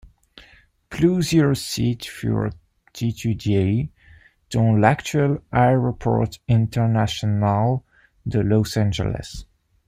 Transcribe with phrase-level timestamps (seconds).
[0.89, 2.49] Plusieurs sites furent
[2.99, 3.91] étudiés
[4.51, 7.77] dont l'actuel aéroport international
[8.25, 9.45] de Los Angeles.